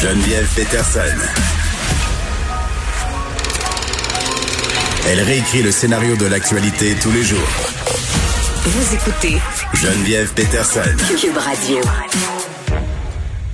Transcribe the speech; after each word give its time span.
Geneviève 0.00 0.48
Peterson. 0.54 1.00
Elle 5.08 5.20
réécrit 5.22 5.64
le 5.64 5.72
scénario 5.72 6.14
de 6.14 6.26
l'actualité 6.26 6.94
tous 7.02 7.10
les 7.10 7.24
jours. 7.24 7.48
Vous 8.62 8.94
écoutez 8.94 9.38
Geneviève 9.74 10.32
Peterson. 10.34 10.80
Cube 11.20 11.36
Radio. 11.36 11.78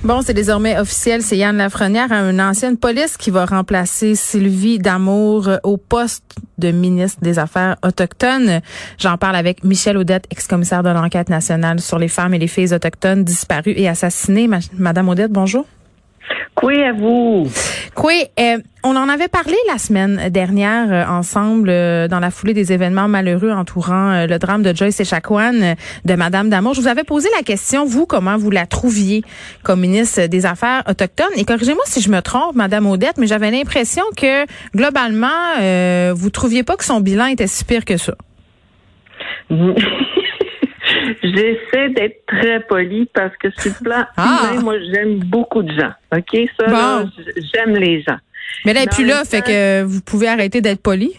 Bon, 0.03 0.21
c'est 0.21 0.35
désormais 0.35 0.77
officiel, 0.77 1.23
c'est 1.23 1.35
Yann 1.35 1.57
Lafrenière, 1.57 2.11
une 2.11 2.39
ancienne 2.39 2.77
police 2.77 3.17
qui 3.17 3.31
va 3.31 3.47
remplacer 3.47 4.13
Sylvie 4.13 4.77
Damour 4.77 5.49
au 5.63 5.77
poste 5.77 6.35
de 6.59 6.69
ministre 6.69 7.21
des 7.23 7.39
Affaires 7.39 7.77
autochtones. 7.83 8.61
J'en 8.99 9.17
parle 9.17 9.35
avec 9.35 9.63
Michel 9.63 9.97
Audette, 9.97 10.25
ex-commissaire 10.29 10.83
de 10.83 10.89
l'enquête 10.89 11.29
nationale 11.29 11.81
sur 11.81 11.97
les 11.97 12.07
femmes 12.07 12.35
et 12.35 12.39
les 12.39 12.47
filles 12.47 12.71
autochtones 12.71 13.23
disparues 13.23 13.73
et 13.75 13.89
assassinées. 13.89 14.47
Madame 14.73 15.09
Audette, 15.09 15.31
bonjour. 15.31 15.65
Oui, 16.63 16.81
à 16.81 16.93
vous. 16.93 17.47
Oui, 18.03 18.23
euh, 18.39 18.57
on 18.83 18.95
en 18.95 19.09
avait 19.09 19.27
parlé 19.27 19.55
la 19.67 19.77
semaine 19.77 20.29
dernière 20.29 20.91
euh, 20.91 21.05
ensemble 21.05 21.69
euh, 21.69 22.07
dans 22.07 22.19
la 22.19 22.31
foulée 22.31 22.53
des 22.53 22.71
événements 22.71 23.07
malheureux 23.07 23.51
entourant 23.51 24.25
le 24.25 24.37
drame 24.37 24.63
de 24.63 24.75
Joyce 24.75 24.99
Echaquan 24.99 25.75
de 26.05 26.13
Madame 26.15 26.49
Damour. 26.49 26.73
Je 26.73 26.81
vous 26.81 26.87
avais 26.87 27.03
posé 27.03 27.27
la 27.35 27.43
question, 27.43 27.85
vous, 27.85 28.05
comment 28.05 28.37
vous 28.37 28.51
la 28.51 28.65
trouviez 28.65 29.23
comme 29.63 29.81
ministre 29.81 30.27
des 30.27 30.45
Affaires 30.45 30.83
autochtones? 30.89 31.27
Et 31.35 31.45
corrigez-moi 31.45 31.83
si 31.85 32.01
je 32.01 32.09
me 32.09 32.21
trompe, 32.21 32.55
Madame 32.55 32.87
Odette, 32.87 33.17
mais 33.17 33.27
j'avais 33.27 33.51
l'impression 33.51 34.03
que 34.15 34.45
globalement, 34.75 36.13
vous 36.13 36.29
trouviez 36.29 36.63
pas 36.63 36.77
que 36.77 36.85
son 36.85 37.01
bilan 37.01 37.25
était 37.25 37.47
si 37.47 37.65
pire 37.65 37.85
que 37.85 37.97
ça. 37.97 38.15
J'essaie 41.23 41.89
d'être 41.89 42.25
très 42.25 42.59
poli 42.61 43.09
parce 43.13 43.35
que 43.37 43.49
sur 43.57 43.71
le 43.79 43.83
plan 43.83 44.05
ah! 44.17 44.51
humain, 44.51 44.61
moi, 44.61 44.75
j'aime 44.79 45.19
beaucoup 45.19 45.63
de 45.63 45.71
gens. 45.71 45.91
OK? 46.15 46.49
Ça, 46.59 47.05
j'aime 47.53 47.75
les 47.75 48.01
gens. 48.01 48.17
Mais 48.65 48.73
là, 48.73 48.81
elle 48.83 48.89
plus 48.89 49.05
là, 49.05 49.23
fait 49.25 49.41
que 49.41 49.83
vous 49.83 50.01
pouvez 50.01 50.27
arrêter 50.27 50.61
d'être 50.61 50.81
poli? 50.81 51.13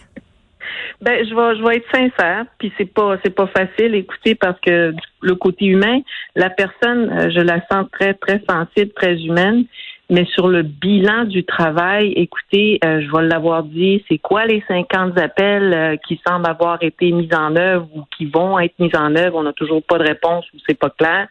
Ben, 1.01 1.23
je 1.23 1.33
vais, 1.35 1.57
je 1.57 1.63
vais 1.63 1.75
être 1.77 1.91
sincère, 1.93 2.45
puis 2.57 2.73
c'est 2.77 2.91
pas, 2.91 3.17
c'est 3.23 3.33
pas 3.33 3.47
facile, 3.47 3.93
écoutez, 3.93 4.33
parce 4.33 4.59
que 4.61 4.93
le 5.21 5.35
côté 5.35 5.65
humain, 5.65 5.99
la 6.35 6.49
personne, 6.49 7.11
euh, 7.11 7.29
je 7.29 7.39
la 7.39 7.61
sens 7.71 7.85
très, 7.91 8.15
très 8.15 8.41
sensible, 8.49 8.91
très 8.95 9.15
humaine. 9.15 9.65
Mais 10.09 10.25
sur 10.25 10.47
le 10.47 10.61
bilan 10.63 11.25
du 11.25 11.43
travail, 11.43 12.13
écoutez, 12.15 12.79
euh, 12.85 13.01
je 13.01 13.11
vais 13.11 13.27
l'avoir 13.27 13.63
dit, 13.63 14.03
c'est 14.07 14.17
quoi 14.17 14.45
les 14.45 14.63
50 14.65 15.17
appels 15.19 15.73
euh, 15.73 15.97
qui 16.07 16.21
semblent 16.25 16.47
avoir 16.47 16.81
été 16.81 17.11
mis 17.11 17.29
en 17.33 17.57
œuvre 17.57 17.87
ou 17.93 18.05
qui 18.15 18.25
vont 18.25 18.57
être 18.57 18.79
mis 18.79 18.95
en 18.95 19.15
œuvre? 19.17 19.35
On 19.35 19.43
n'a 19.43 19.51
toujours 19.51 19.83
pas 19.83 19.97
de 19.97 20.07
réponse 20.07 20.45
ou 20.53 20.57
c'est 20.65 20.79
pas 20.79 20.89
clair. 20.91 21.27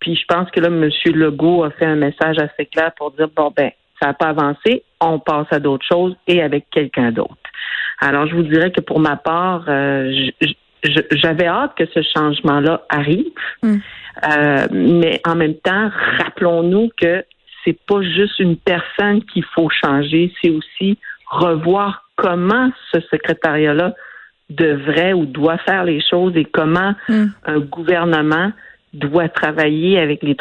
Puis 0.00 0.16
je 0.16 0.24
pense 0.26 0.50
que 0.50 0.60
là, 0.60 0.68
M. 0.68 0.88
Legault 1.14 1.64
a 1.64 1.70
fait 1.70 1.84
un 1.84 1.96
message 1.96 2.38
assez 2.38 2.64
clair 2.66 2.92
pour 2.96 3.10
dire 3.12 3.28
bon 3.34 3.52
ben, 3.54 3.70
ça 4.00 4.08
n'a 4.08 4.14
pas 4.14 4.28
avancé, 4.28 4.82
on 5.00 5.18
passe 5.18 5.46
à 5.50 5.58
d'autres 5.58 5.86
choses 5.86 6.16
et 6.26 6.42
avec 6.42 6.70
quelqu'un 6.70 7.12
d'autre. 7.12 7.36
Alors, 8.00 8.26
je 8.26 8.34
vous 8.34 8.42
dirais 8.42 8.70
que 8.70 8.82
pour 8.82 9.00
ma 9.00 9.16
part, 9.16 9.64
euh, 9.68 10.12
j'avais 10.82 11.46
hâte 11.46 11.72
que 11.76 11.86
ce 11.86 12.00
changement-là 12.14 12.82
arrive. 12.88 13.26
Hmm. 13.62 13.76
mais 14.70 15.20
en 15.26 15.34
même 15.34 15.56
temps, 15.56 15.90
rappelons-nous 16.18 16.90
que 16.98 17.24
c'est 17.66 17.78
pas 17.86 18.00
juste 18.02 18.38
une 18.38 18.56
personne 18.56 19.22
qu'il 19.24 19.44
faut 19.54 19.68
changer, 19.68 20.32
c'est 20.40 20.50
aussi 20.50 20.98
revoir 21.28 22.08
comment 22.16 22.70
ce 22.92 23.00
secrétariat-là 23.10 23.94
devrait 24.48 25.12
ou 25.12 25.26
doit 25.26 25.58
faire 25.58 25.84
les 25.84 26.00
choses 26.00 26.36
et 26.36 26.44
comment 26.44 26.94
hmm. 27.08 27.26
un 27.46 27.58
gouvernement 27.58 28.52
doit 28.96 29.28
travailler 29.28 29.98
avec 29.98 30.22
les, 30.22 30.36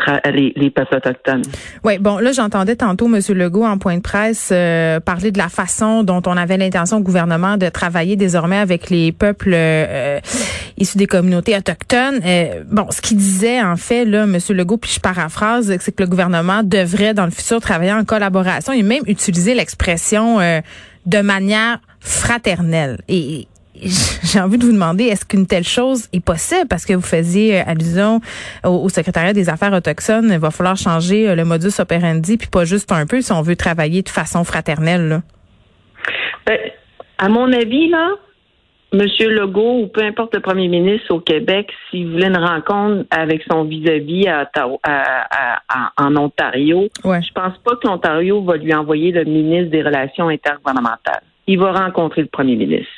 les, 0.55 0.69
peuples 0.69 0.95
autochtones. 0.95 1.41
Oui, 1.83 1.97
bon, 1.99 2.19
là, 2.19 2.31
j'entendais 2.31 2.75
tantôt 2.75 3.07
M. 3.07 3.19
Legault 3.29 3.65
en 3.65 3.77
point 3.77 3.97
de 3.97 4.01
presse 4.01 4.49
euh, 4.53 4.99
parler 4.99 5.31
de 5.31 5.37
la 5.37 5.49
façon 5.49 6.03
dont 6.03 6.21
on 6.25 6.37
avait 6.37 6.55
l'intention 6.55 6.97
au 6.97 7.02
gouvernement 7.02 7.58
de 7.58 7.67
travailler 7.67 8.15
désormais 8.15 8.58
avec 8.58 8.89
les 8.89 9.11
peuples 9.11 9.52
euh, 9.53 10.19
issus 10.77 10.97
des 10.97 11.08
communautés 11.08 11.55
autochtones. 11.55 12.19
Euh, 12.25 12.63
bon, 12.69 12.87
ce 12.91 13.02
qu'il 13.02 13.17
disait, 13.17 13.61
en 13.61 13.75
fait, 13.75 14.05
là, 14.05 14.23
M. 14.23 14.37
Legault, 14.49 14.77
puis 14.77 14.91
je 14.91 14.99
paraphrase, 14.99 15.75
c'est 15.80 15.95
que 15.95 16.03
le 16.03 16.09
gouvernement 16.09 16.63
devrait, 16.63 17.13
dans 17.13 17.25
le 17.25 17.31
futur, 17.31 17.61
travailler 17.61 17.93
en 17.93 18.03
collaboration 18.03 18.73
et 18.73 18.83
même 18.83 19.03
utiliser 19.08 19.53
l'expression 19.53 20.39
de 21.05 21.21
manière 21.21 21.80
fraternelle. 21.99 22.99
Et 23.08 23.47
j'ai 24.23 24.39
envie 24.39 24.58
de 24.58 24.65
vous 24.65 24.71
demander, 24.71 25.05
est-ce 25.05 25.25
qu'une 25.25 25.47
telle 25.47 25.64
chose 25.64 26.08
est 26.14 26.23
possible? 26.23 26.67
Parce 26.69 26.85
que 26.85 26.93
vous 26.93 27.02
faisiez 27.02 27.59
euh, 27.59 27.64
allusion 27.65 28.21
au, 28.64 28.87
secrétariat 28.89 29.33
des 29.33 29.49
affaires 29.49 29.73
autochtones. 29.73 30.30
Il 30.31 30.39
va 30.39 30.52
falloir 30.52 30.77
changer 30.77 31.30
euh, 31.30 31.35
le 31.35 31.43
modus 31.43 31.80
operandi, 31.80 32.37
puis 32.37 32.47
pas 32.47 32.65
juste 32.65 32.91
un 32.91 33.05
peu 33.05 33.21
si 33.21 33.31
on 33.31 33.41
veut 33.41 33.55
travailler 33.55 34.02
de 34.02 34.09
façon 34.09 34.43
fraternelle. 34.43 35.08
Là. 35.09 35.21
Ben, 36.47 36.58
à 37.17 37.30
mon 37.30 37.52
avis, 37.52 37.89
là, 37.89 38.11
M. 38.95 39.30
Legault 39.30 39.82
ou 39.82 39.88
peu 39.88 40.02
importe 40.02 40.33
le 40.36 40.39
premier 40.39 40.67
ministre 40.67 41.14
au 41.14 41.20
Québec, 41.20 41.72
s'il 41.89 42.11
voulait 42.11 42.28
une 42.28 42.38
rencontre 42.38 43.06
avec 43.11 43.44
son 43.50 43.66
vis-à-vis 43.66 44.28
en 45.98 46.16
Ontario, 46.16 46.88
je 47.04 47.33
pense 47.33 47.58
pas 47.64 47.76
que 47.76 47.88
l'Ontario 47.88 48.42
va 48.44 48.58
lui 48.58 48.73
envoyer 48.73 49.11
le 49.11 49.26
ministre 49.26 49.72
des 49.72 49.83
Relations 49.83 50.30
intergouvernementales. 50.30 51.23
Il 51.48 51.60
va 51.60 51.73
rencontrer 51.73 52.22
le 52.22 52.28
premier 52.28 52.56
ministre. 52.56 52.92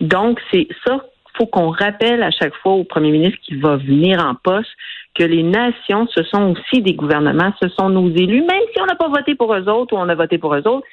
Donc, 0.00 0.40
c'est 0.50 0.66
ça 0.86 1.00
faut 1.40 1.46
qu'on 1.46 1.70
rappelle 1.70 2.22
à 2.22 2.30
chaque 2.30 2.54
fois 2.56 2.72
au 2.72 2.84
premier 2.84 3.10
ministre 3.10 3.38
qui 3.42 3.56
va 3.56 3.76
venir 3.76 4.22
en 4.22 4.34
poste 4.34 4.70
que 5.14 5.24
les 5.24 5.42
nations, 5.42 6.06
ce 6.14 6.22
sont 6.24 6.52
aussi 6.52 6.82
des 6.82 6.94
gouvernements, 6.94 7.52
ce 7.62 7.68
sont 7.70 7.88
nos 7.88 8.10
élus, 8.10 8.42
même 8.42 8.62
si 8.72 8.80
on 8.80 8.86
n'a 8.86 8.94
pas 8.94 9.08
voté 9.08 9.34
pour 9.34 9.54
eux 9.54 9.68
autres 9.68 9.94
ou 9.94 9.98
on 9.98 10.08
a 10.08 10.14
voté 10.14 10.38
pour 10.38 10.54
eux 10.54 10.66
autres, 10.66 10.86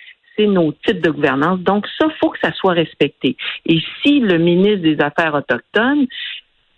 nos 0.46 0.72
titres 0.72 1.02
de 1.02 1.09
gouvernance. 1.09 1.59
Donc, 1.62 1.88
ça, 1.98 2.08
faut 2.20 2.30
que 2.30 2.40
ça 2.42 2.52
soit 2.53 2.74
respecté. 2.74 3.36
Et 3.66 3.80
si 4.02 4.20
le 4.20 4.38
ministre 4.38 4.81
des 4.81 5.00
Affaires 5.02 5.34
autochtones, 5.34 6.08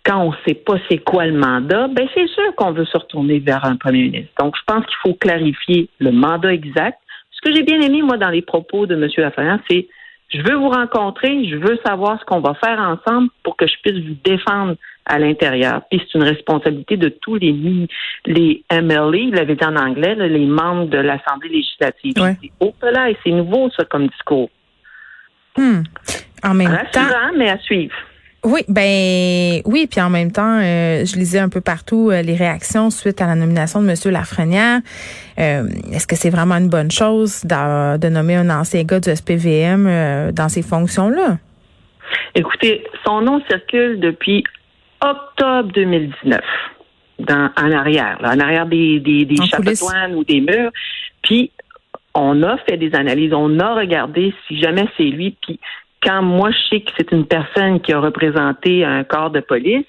quand 0.04 0.22
on 0.22 0.30
ne 0.30 0.36
sait 0.46 0.54
pas 0.54 0.76
c'est 0.88 0.98
quoi 0.98 1.26
le 1.26 1.38
mandat, 1.38 1.88
ben 1.88 2.08
c'est 2.14 2.28
sûr 2.28 2.54
qu'on 2.56 2.72
veut 2.72 2.86
se 2.86 2.96
retourner 2.96 3.38
vers 3.38 3.64
un 3.64 3.76
premier 3.76 4.04
ministre. 4.04 4.32
Donc, 4.38 4.56
je 4.56 4.62
pense 4.66 4.86
qu'il 4.86 4.96
faut 5.02 5.14
clarifier 5.14 5.88
le 5.98 6.10
mandat 6.10 6.54
exact. 6.54 6.98
Ce 7.30 7.40
que 7.42 7.54
j'ai 7.54 7.62
bien 7.62 7.80
aimé, 7.80 8.02
moi, 8.02 8.16
dans 8.16 8.30
les 8.30 8.42
propos 8.42 8.86
de 8.86 8.94
M. 8.94 9.08
Lafayette, 9.18 9.60
c'est 9.68 9.88
je 10.32 10.42
veux 10.42 10.54
vous 10.54 10.68
rencontrer, 10.68 11.44
je 11.48 11.56
veux 11.56 11.78
savoir 11.84 12.20
ce 12.20 12.24
qu'on 12.24 12.40
va 12.40 12.54
faire 12.54 12.78
ensemble 12.78 13.30
pour 13.42 13.56
que 13.56 13.66
je 13.66 13.74
puisse 13.82 14.04
vous 14.06 14.16
défendre 14.24 14.76
à 15.06 15.18
l'intérieur. 15.18 15.82
Puis 15.90 16.00
c'est 16.00 16.18
une 16.18 16.24
responsabilité 16.24 16.96
de 16.96 17.08
tous 17.08 17.36
les 17.36 17.54
les 18.26 18.62
MLA, 18.70 19.16
il 19.16 19.34
l'avait 19.34 19.56
dit 19.56 19.64
en 19.64 19.76
anglais, 19.76 20.14
les 20.14 20.46
membres 20.46 20.86
de 20.86 20.98
l'Assemblée 20.98 21.48
législative. 21.48 22.14
Là 22.16 23.10
et 23.10 23.16
c'est 23.24 23.30
nouveau 23.30 23.70
ça 23.70 23.84
comme 23.84 24.06
discours. 24.08 24.50
Hmm. 25.56 25.82
En 26.42 26.54
même 26.54 26.68
Rassurant, 26.68 27.32
mais 27.36 27.50
à 27.50 27.58
suivre. 27.58 27.94
Oui, 28.42 28.62
ben 28.68 29.60
oui, 29.66 29.86
puis 29.86 30.00
en 30.00 30.08
même 30.08 30.32
temps, 30.32 30.60
euh, 30.60 31.04
je 31.04 31.16
lisais 31.16 31.40
un 31.40 31.50
peu 31.50 31.60
partout 31.60 32.10
euh, 32.10 32.22
les 32.22 32.34
réactions 32.34 32.88
suite 32.88 33.20
à 33.20 33.26
la 33.26 33.34
nomination 33.34 33.82
de 33.82 33.88
M. 33.88 33.94
Lafrenière. 34.10 34.80
Euh, 35.38 35.68
est-ce 35.92 36.06
que 36.06 36.16
c'est 36.16 36.30
vraiment 36.30 36.54
une 36.54 36.70
bonne 36.70 36.90
chose 36.90 37.42
de, 37.44 38.08
nommer 38.08 38.36
un 38.36 38.48
ancien 38.48 38.84
gars 38.84 38.98
du 38.98 39.14
SPVM 39.14 40.32
dans 40.32 40.48
ces 40.48 40.62
fonctions-là? 40.62 41.36
Écoutez, 42.34 42.82
son 43.04 43.20
nom 43.20 43.42
circule 43.46 44.00
depuis 44.00 44.44
octobre 45.02 45.70
2019, 45.72 46.40
dans, 47.20 47.50
en 47.56 47.72
arrière, 47.72 48.18
en 48.22 48.38
arrière 48.38 48.66
des, 48.66 49.00
des, 49.00 49.24
des 49.24 49.36
ou 50.14 50.24
des 50.24 50.40
murs. 50.40 50.70
Puis 51.22 51.50
on 52.14 52.42
a 52.42 52.56
fait 52.58 52.76
des 52.76 52.94
analyses, 52.94 53.32
on 53.32 53.58
a 53.60 53.74
regardé 53.74 54.34
si 54.46 54.60
jamais 54.60 54.86
c'est 54.96 55.04
lui, 55.04 55.36
puis 55.42 55.60
quand 56.02 56.22
moi 56.22 56.50
je 56.50 56.68
sais 56.68 56.80
que 56.80 56.90
c'est 56.96 57.12
une 57.12 57.26
personne 57.26 57.80
qui 57.80 57.92
a 57.92 58.00
représenté 58.00 58.84
un 58.84 59.04
corps 59.04 59.30
de 59.30 59.40
police, 59.40 59.84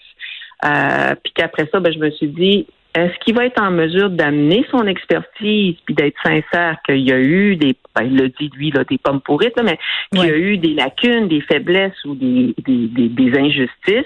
euh, 0.65 1.15
puis 1.23 1.33
qu'après 1.33 1.67
ça, 1.71 1.79
ben, 1.79 1.91
je 1.91 1.99
me 1.99 2.11
suis 2.11 2.27
dit, 2.27 2.67
est-ce 2.93 3.17
qu'il 3.23 3.35
va 3.35 3.45
être 3.45 3.61
en 3.61 3.71
mesure 3.71 4.09
d'amener 4.09 4.65
son 4.69 4.85
expertise 4.85 5.75
puis 5.85 5.95
d'être 5.95 6.17
sincère 6.21 6.77
qu'il 6.85 6.99
y 6.99 7.11
a 7.11 7.19
eu 7.19 7.55
des, 7.55 7.75
ben, 7.95 8.03
il 8.03 8.17
l'a 8.17 8.27
dit 8.27 8.51
lui, 8.55 8.69
là, 8.71 8.83
des 8.83 8.97
pommes 8.97 9.21
pourrites, 9.21 9.59
mais 9.63 9.79
qu'il 10.13 10.27
y 10.27 10.31
a 10.31 10.37
eu 10.37 10.57
des 10.57 10.73
lacunes, 10.73 11.27
des 11.27 11.41
faiblesses 11.41 12.03
ou 12.05 12.15
des, 12.15 12.53
des, 12.57 12.87
des 13.07 13.39
injustices, 13.39 14.05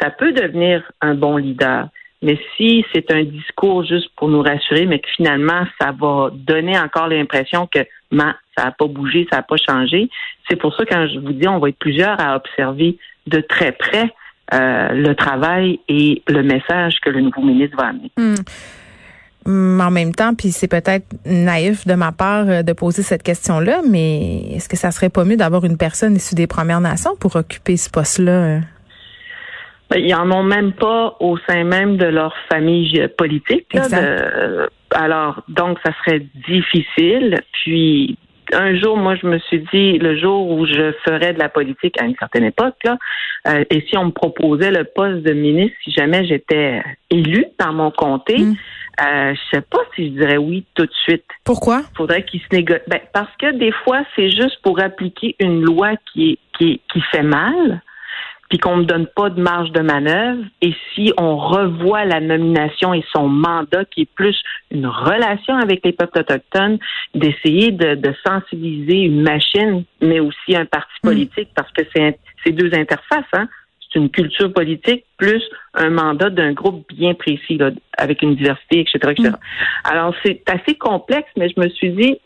ça 0.00 0.10
peut 0.10 0.32
devenir 0.32 0.82
un 1.00 1.14
bon 1.14 1.36
leader. 1.36 1.88
Mais 2.22 2.38
si 2.56 2.84
c'est 2.92 3.10
un 3.10 3.24
discours 3.24 3.84
juste 3.84 4.08
pour 4.16 4.28
nous 4.28 4.42
rassurer, 4.42 4.86
mais 4.86 4.98
que 4.98 5.08
finalement, 5.16 5.64
ça 5.80 5.92
va 5.92 6.30
donner 6.32 6.78
encore 6.78 7.08
l'impression 7.08 7.66
que 7.66 7.80
ça 8.10 8.64
n'a 8.64 8.70
pas 8.72 8.86
bougé, 8.86 9.26
ça 9.30 9.36
n'a 9.36 9.42
pas 9.42 9.56
changé, 9.56 10.08
c'est 10.48 10.56
pour 10.56 10.74
ça 10.74 10.84
quand 10.86 11.06
je 11.08 11.18
vous 11.18 11.32
dis, 11.32 11.46
on 11.46 11.58
va 11.58 11.68
être 11.68 11.78
plusieurs 11.78 12.18
à 12.20 12.36
observer 12.36 12.96
de 13.26 13.40
très 13.40 13.72
près 13.72 14.12
euh, 14.54 14.88
le 14.92 15.14
travail 15.14 15.80
et 15.88 16.22
le 16.28 16.42
message 16.42 17.00
que 17.00 17.10
le 17.10 17.20
nouveau 17.20 17.42
ministre 17.42 17.76
va 17.76 17.88
amener. 17.88 18.10
Hmm. 18.16 19.80
En 19.80 19.90
même 19.90 20.12
temps, 20.12 20.34
puis 20.34 20.50
c'est 20.50 20.66
peut-être 20.66 21.06
naïf 21.24 21.86
de 21.86 21.94
ma 21.94 22.10
part 22.10 22.48
euh, 22.48 22.62
de 22.62 22.72
poser 22.72 23.02
cette 23.02 23.22
question-là, 23.22 23.82
mais 23.88 24.54
est-ce 24.54 24.68
que 24.68 24.76
ça 24.76 24.90
serait 24.90 25.08
pas 25.08 25.24
mieux 25.24 25.36
d'avoir 25.36 25.64
une 25.64 25.76
personne 25.76 26.16
issue 26.16 26.34
des 26.34 26.46
Premières 26.46 26.80
Nations 26.80 27.14
pour 27.16 27.36
occuper 27.36 27.76
ce 27.76 27.90
poste-là? 27.90 28.60
Ben, 29.90 29.98
ils 30.04 30.14
en 30.14 30.30
ont 30.32 30.42
même 30.42 30.72
pas 30.72 31.16
au 31.20 31.38
sein 31.48 31.64
même 31.64 31.96
de 31.96 32.06
leur 32.06 32.34
famille 32.50 33.06
politique. 33.16 33.72
Là, 33.72 33.88
de, 33.88 34.68
alors, 34.90 35.42
donc, 35.48 35.78
ça 35.84 35.92
serait 36.04 36.26
difficile. 36.48 37.36
Puis, 37.52 38.18
un 38.52 38.76
jour, 38.76 38.96
moi, 38.96 39.14
je 39.16 39.26
me 39.26 39.38
suis 39.38 39.64
dit, 39.72 39.98
le 39.98 40.18
jour 40.18 40.50
où 40.50 40.66
je 40.66 40.92
ferais 41.04 41.32
de 41.32 41.38
la 41.38 41.48
politique 41.48 42.00
à 42.00 42.04
une 42.04 42.16
certaine 42.16 42.44
époque, 42.44 42.76
là, 42.84 42.96
euh, 43.48 43.64
et 43.70 43.84
si 43.88 43.96
on 43.96 44.06
me 44.06 44.10
proposait 44.10 44.70
le 44.70 44.84
poste 44.84 45.22
de 45.22 45.32
ministre, 45.32 45.76
si 45.84 45.92
jamais 45.92 46.26
j'étais 46.26 46.82
élu 47.10 47.46
dans 47.58 47.72
mon 47.72 47.90
comté, 47.90 48.38
mm. 48.38 48.56
euh, 49.02 49.34
je 49.34 49.56
sais 49.56 49.62
pas 49.62 49.80
si 49.94 50.06
je 50.06 50.20
dirais 50.20 50.36
oui 50.36 50.64
tout 50.74 50.86
de 50.86 50.94
suite. 51.04 51.24
Pourquoi? 51.44 51.82
Faudrait 51.96 52.24
qu'il 52.24 52.40
se 52.40 52.46
négocie. 52.52 52.82
Ben, 52.88 53.00
parce 53.12 53.34
que 53.38 53.52
des 53.52 53.72
fois, 53.84 54.02
c'est 54.14 54.30
juste 54.30 54.60
pour 54.62 54.80
appliquer 54.80 55.36
une 55.38 55.62
loi 55.62 55.92
qui 56.12 56.32
est 56.32 56.38
qui, 56.58 56.80
qui 56.90 57.00
fait 57.12 57.22
mal 57.22 57.82
puis 58.48 58.58
qu'on 58.58 58.78
ne 58.78 58.84
donne 58.84 59.06
pas 59.06 59.30
de 59.30 59.40
marge 59.40 59.72
de 59.72 59.80
manœuvre, 59.80 60.42
et 60.62 60.74
si 60.94 61.12
on 61.16 61.36
revoit 61.36 62.04
la 62.04 62.20
nomination 62.20 62.94
et 62.94 63.04
son 63.12 63.28
mandat, 63.28 63.84
qui 63.84 64.02
est 64.02 64.14
plus 64.14 64.40
une 64.70 64.86
relation 64.86 65.56
avec 65.56 65.84
les 65.84 65.92
peuples 65.92 66.20
autochtones, 66.20 66.78
d'essayer 67.14 67.72
de, 67.72 67.96
sensibiliser 68.26 69.00
une 69.00 69.22
machine, 69.22 69.84
mais 70.00 70.20
aussi 70.20 70.54
un 70.54 70.64
parti 70.64 70.92
mm. 71.02 71.08
politique, 71.08 71.48
parce 71.54 71.70
que 71.72 71.82
c'est 71.92 72.52
deux 72.52 72.72
interfaces, 72.74 73.24
hein? 73.32 73.48
C'est 73.92 74.00
une 74.00 74.10
culture 74.10 74.52
politique 74.52 75.04
plus 75.16 75.42
un 75.74 75.90
mandat 75.90 76.30
d'un 76.30 76.52
groupe 76.52 76.86
bien 76.92 77.14
précis, 77.14 77.58
avec 77.96 78.22
une 78.22 78.34
diversité, 78.34 78.80
etc., 78.80 78.98
etc. 79.12 79.28
Mm. 79.30 79.36
Alors, 79.84 80.14
c'est 80.24 80.42
assez 80.48 80.74
complexe, 80.76 81.28
mais 81.36 81.48
je 81.48 81.60
me 81.60 81.68
suis 81.68 81.90
dit, 81.90 82.18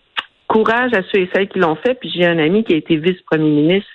courage 0.51 0.93
à 0.95 1.03
ceux 1.11 1.21
et 1.21 1.31
celles 1.33 1.49
qui 1.49 1.61
l'ont 1.61 1.77
fait. 1.77 1.95
Puis 1.95 2.11
j'ai 2.13 2.27
un 2.27 2.39
ami 2.39 2.65
qui 2.65 2.75
a 2.75 2.77
été 2.77 2.97
vice-premier 2.97 3.49
ministre 3.49 3.89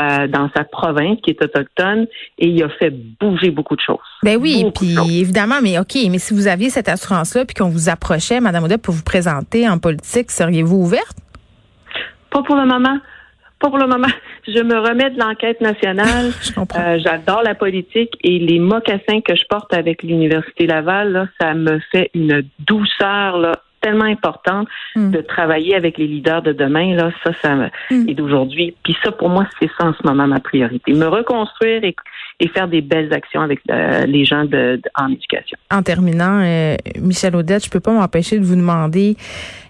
euh, 0.00 0.26
dans 0.28 0.48
sa 0.56 0.64
province, 0.64 1.18
qui 1.22 1.30
est 1.30 1.44
autochtone, 1.44 2.06
et 2.38 2.48
il 2.48 2.62
a 2.62 2.70
fait 2.70 2.90
bouger 2.90 3.50
beaucoup 3.50 3.76
de 3.76 3.82
choses. 3.82 3.98
Ben 4.22 4.38
oui, 4.40 4.64
puis 4.74 4.96
évidemment, 5.20 5.60
mais 5.62 5.78
OK, 5.78 5.94
mais 6.10 6.18
si 6.18 6.32
vous 6.32 6.48
aviez 6.48 6.70
cette 6.70 6.88
assurance-là, 6.88 7.44
puis 7.44 7.54
qu'on 7.54 7.68
vous 7.68 7.90
approchait, 7.90 8.40
Madame 8.40 8.64
Odette, 8.64 8.82
pour 8.82 8.94
vous 8.94 9.04
présenter 9.04 9.68
en 9.68 9.78
politique, 9.78 10.30
seriez-vous 10.30 10.76
ouverte? 10.76 11.18
Pas 12.30 12.42
pour 12.42 12.56
le 12.56 12.64
moment. 12.64 12.98
Pas 13.58 13.68
pour 13.68 13.78
le 13.78 13.86
moment. 13.86 14.08
Je 14.48 14.62
me 14.62 14.78
remets 14.78 15.10
de 15.10 15.18
l'enquête 15.18 15.60
nationale. 15.60 16.32
Euh, 16.76 16.98
j'adore 17.02 17.42
la 17.42 17.54
politique 17.54 18.12
et 18.22 18.38
les 18.38 18.58
mocassins 18.58 19.20
que 19.24 19.34
je 19.34 19.42
porte 19.48 19.74
avec 19.74 20.02
l'Université 20.02 20.66
Laval, 20.66 21.12
là, 21.12 21.26
ça 21.40 21.52
me 21.54 21.80
fait 21.90 22.10
une 22.14 22.44
douceur 22.60 23.38
là, 23.38 23.56
tellement 23.80 24.04
importante 24.04 24.68
hmm. 24.94 25.10
de 25.10 25.20
travailler 25.20 25.74
avec 25.74 25.98
les 25.98 26.06
leaders 26.06 26.42
de 26.42 26.52
demain. 26.52 26.94
Là, 26.94 27.10
ça, 27.24 27.32
ça 27.40 27.54
hmm. 27.90 28.08
et 28.08 28.14
d'aujourd'hui. 28.14 28.76
Puis 28.84 28.96
ça, 29.02 29.12
pour 29.12 29.28
moi, 29.28 29.46
c'est 29.58 29.70
ça 29.78 29.86
en 29.86 29.94
ce 29.94 30.06
moment 30.06 30.26
ma 30.26 30.40
priorité. 30.40 30.92
Me 30.92 31.06
reconstruire 31.06 31.82
et, 31.84 31.94
faire 32.54 32.68
des 32.68 32.80
belles 32.80 33.12
actions 33.12 33.42
avec 33.42 33.60
euh, 33.70 34.06
les 34.06 34.24
gens 34.24 34.44
de, 34.44 34.80
en 34.96 35.08
éducation. 35.08 35.56
En 35.70 35.82
terminant, 35.82 36.40
euh, 36.42 36.76
Michel 37.00 37.36
Audette, 37.36 37.64
je 37.64 37.70
peux 37.70 37.80
pas 37.80 37.92
m'empêcher 37.92 38.38
de 38.38 38.44
vous 38.44 38.56
demander 38.56 39.16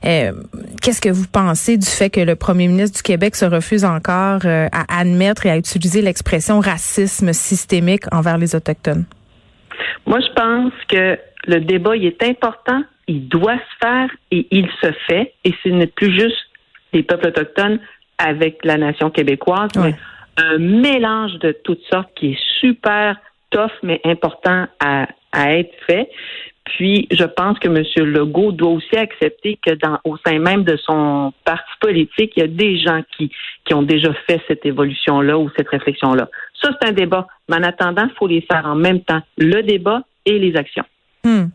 euh, 0.04 0.32
qu'est-ce 0.80 1.00
que 1.00 1.10
vous 1.10 1.26
pensez 1.30 1.76
du 1.76 1.86
fait 1.86 2.10
que 2.10 2.20
le 2.20 2.36
premier 2.36 2.68
ministre 2.68 2.96
du 2.96 3.02
Québec 3.02 3.36
se 3.36 3.44
refuse 3.44 3.84
encore 3.84 4.46
à 4.46 5.00
admettre 5.00 5.46
et 5.46 5.50
à 5.50 5.56
utiliser 5.56 6.00
l'expression 6.00 6.60
racisme 6.60 7.32
systémique 7.32 8.04
envers 8.12 8.38
les 8.38 8.54
autochtones? 8.54 9.04
Moi, 10.06 10.18
je 10.20 10.32
pense 10.32 10.72
que 10.88 11.18
le 11.46 11.60
débat 11.60 11.96
il 11.96 12.06
est 12.06 12.22
important, 12.22 12.82
il 13.10 13.26
doit 13.26 13.56
se 13.56 13.86
faire 13.86 14.08
et 14.30 14.46
il 14.52 14.68
se 14.80 14.92
fait. 15.08 15.34
Et 15.44 15.52
ce 15.64 15.68
n'est 15.68 15.88
plus 15.88 16.12
juste 16.12 16.38
les 16.92 17.02
peuples 17.02 17.26
autochtones 17.26 17.80
avec 18.18 18.64
la 18.64 18.76
nation 18.76 19.10
québécoise, 19.10 19.70
mais 19.76 19.96
un 20.36 20.58
mélange 20.58 21.32
de 21.40 21.52
toutes 21.64 21.82
sortes 21.90 22.10
qui 22.14 22.32
est 22.32 22.40
super 22.60 23.16
tough, 23.50 23.72
mais 23.82 24.00
important 24.04 24.66
à, 24.78 25.08
être 25.34 25.74
fait. 25.86 26.08
Puis, 26.64 27.08
je 27.10 27.24
pense 27.24 27.58
que 27.58 27.68
M. 27.68 27.84
Legault 28.06 28.52
doit 28.52 28.70
aussi 28.70 28.96
accepter 28.96 29.58
que 29.64 29.74
dans, 29.74 29.98
au 30.04 30.16
sein 30.24 30.38
même 30.38 30.62
de 30.62 30.76
son 30.76 31.32
parti 31.44 31.70
politique, 31.80 32.32
il 32.36 32.40
y 32.40 32.44
a 32.44 32.48
des 32.48 32.78
gens 32.78 33.02
qui, 33.16 33.30
qui 33.64 33.74
ont 33.74 33.82
déjà 33.82 34.12
fait 34.26 34.40
cette 34.46 34.64
évolution-là 34.64 35.36
ou 35.38 35.50
cette 35.56 35.68
réflexion-là. 35.68 36.28
Ça, 36.60 36.70
c'est 36.80 36.88
un 36.88 36.92
débat. 36.92 37.26
Mais 37.48 37.56
en 37.56 37.62
attendant, 37.62 38.06
il 38.08 38.14
faut 38.16 38.28
les 38.28 38.42
faire 38.42 38.66
en 38.66 38.76
même 38.76 39.00
temps, 39.00 39.20
le 39.36 39.62
débat 39.62 40.02
et 40.26 40.38
les 40.38 40.56
actions. 40.56 40.84
Hmm. 41.24 41.46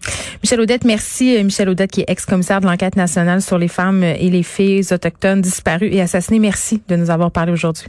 Michel 0.44 0.62
Audette, 0.62 0.86
merci. 0.86 1.38
Euh, 1.38 1.44
Michel 1.44 1.70
Audette, 1.70 1.92
qui 1.92 2.02
est 2.02 2.10
ex-commissaire 2.10 2.62
de 2.62 2.66
l'enquête 2.66 2.96
nationale 2.96 3.42
sur 3.42 3.58
les 3.58 3.68
femmes 3.68 4.04
et 4.04 4.30
les 4.30 4.44
filles 4.44 4.86
autochtones 4.92 5.42
disparues 5.42 5.90
et 5.92 6.02
assassinées. 6.02 6.40
Merci 6.40 6.82
de 6.88 6.96
nous 6.96 7.10
avoir 7.10 7.32
parlé 7.32 7.52
aujourd'hui. 7.52 7.88